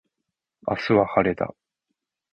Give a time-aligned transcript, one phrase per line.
[0.67, 1.53] 明日は晴れだ。